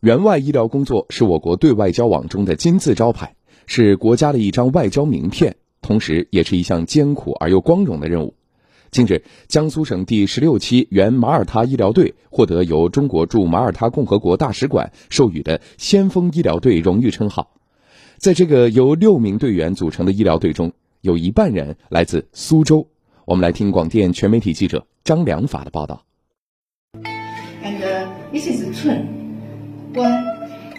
[0.00, 3.34] 援外医疗工作是我国对外交往中的金字招牌，
[3.66, 8.32] 是国家的一张外交名片，同时也是一项艰苦而又光荣的任务。
[8.90, 17.50] 近日，江苏省第十六期援马耳他医疗队获得由中国驻马耳他共和国大使馆授予的“先锋医疗队”荣誉称号。
[18.16, 20.72] 在这个由六名队员组成的医疗队中，
[21.02, 22.88] 有一半人来自苏州。
[23.26, 26.04] 我们来听广电全媒体记者张良法的报道。
[27.62, 29.19] And this is twin.
[29.92, 30.24] One,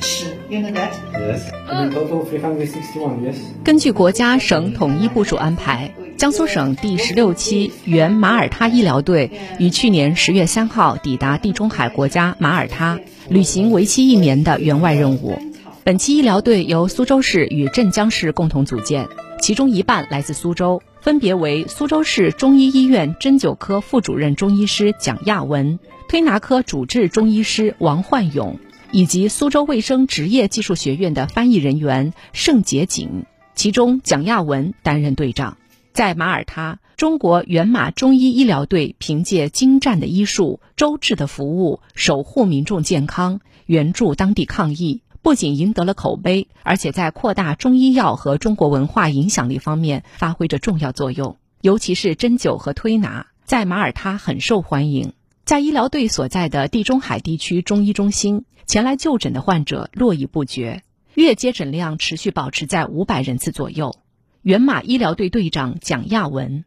[0.00, 0.28] two.
[0.48, 0.92] You know that?
[1.12, 1.50] Yes.
[1.68, 3.24] In total, 361.
[3.24, 3.36] Yes.
[3.64, 15.36] 根据国家省统一部署安排，江苏省第十六期援马耳他医疗队于去年十月三号抵达地中海国家马耳他，履行为期一年的援外任务。
[15.82, 19.08] 本期医疗队由苏州市与镇江市共同组建，
[19.40, 28.58] 其中一半来自苏州，分别为苏州市中医医院针灸科副主任中医师蒋亚文、推拿科主治中医师王焕勇。
[28.92, 33.24] 以及苏州卫生职业技术学院的翻译人员盛杰景，
[33.54, 35.56] 其中蒋亚文担任队长。
[35.92, 51.36] 在马耳他，中国援马中医医疗队凭借精湛的医术、周至的服务，守护民众健康，援助当地抗疫，不仅赢得了口碑，而且在扩大中医药和中国文化影响力方面发挥着重要作用。
[51.60, 55.12] 尤其是针灸和推拿，在马耳他很受欢迎。
[55.50, 58.44] 在医疗队所在的地中海地区中医中心。
[58.68, 60.84] 前来就诊的患者络绎不绝，
[61.14, 63.96] 月接诊量持续保持在五百人次左右。
[64.42, 66.64] 原马医疗队队长蒋亚文：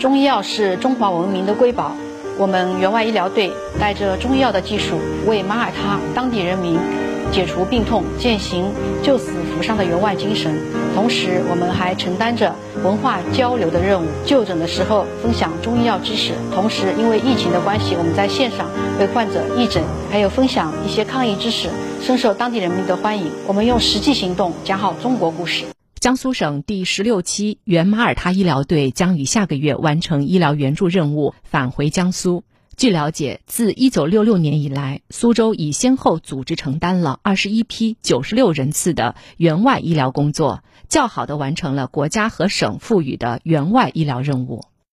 [0.00, 1.92] 中医药是中华文明的瑰宝，
[2.36, 6.76] 我们援外医疗队带着中医药的技术，为马耳他当地人民
[7.32, 8.64] 解除病痛，践行
[9.02, 10.56] 救死扶伤的援外精神。
[10.94, 16.32] 同时，我们还承担着文化交流的任务，就诊的时候分享中医药知识。
[16.54, 21.68] 同时，因为疫情的关系，我们在线上为患者义诊，还有分享一些抗疫知识，
[22.00, 23.30] 深受当地人民的欢迎。
[23.46, 25.64] 我们用实际行动讲好中国故事。
[25.98, 32.44] 江苏省第十六期援马耳他医疗队将于下个月完成医疗援助任务，返回江苏。
[32.76, 44.64] 据了解，自1966年以来，苏州已先后组织承担了21批96人次的援外医疗工作，较好的完成了国家和省赋予的援外医疗任务。